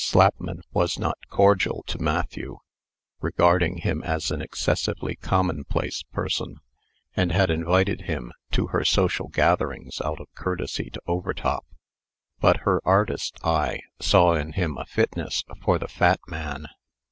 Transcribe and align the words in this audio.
Slapman 0.03 0.61
was 0.73 0.97
not 0.97 1.19
cordial 1.29 1.83
to 1.85 2.01
Matthew, 2.01 2.57
regarding 3.19 3.77
him 3.81 4.01
as 4.01 4.31
an 4.31 4.41
excessively 4.41 5.15
commonplace 5.15 6.01
person, 6.11 6.55
and 7.15 7.31
had 7.31 7.51
invited 7.51 8.01
him 8.01 8.31
to 8.53 8.69
her 8.69 8.83
social 8.83 9.27
gatherings 9.27 10.01
out 10.03 10.19
of 10.19 10.33
courtesy 10.33 10.89
to 10.93 11.01
Overtop; 11.05 11.67
but 12.39 12.61
her 12.61 12.81
artist 12.83 13.37
eye 13.43 13.79
saw 13.99 14.33
in 14.33 14.53
him 14.53 14.75
a 14.75 14.85
fitness 14.87 15.43
for 15.63 15.77
the 15.77 15.87
fat 15.87 16.19
man. 16.27 16.65